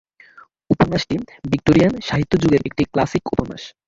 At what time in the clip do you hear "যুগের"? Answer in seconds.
2.41-2.61